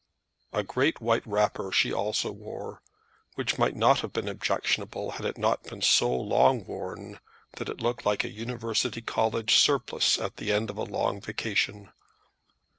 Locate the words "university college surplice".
8.33-10.17